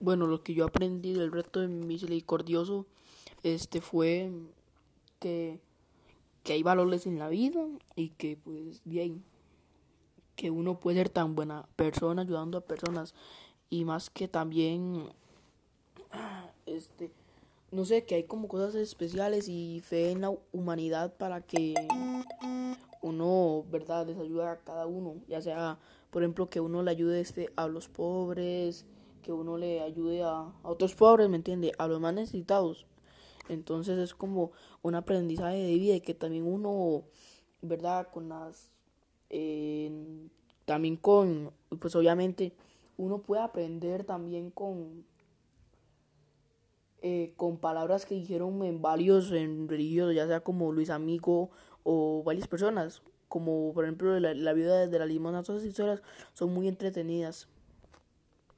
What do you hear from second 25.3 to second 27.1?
sea por ejemplo que uno le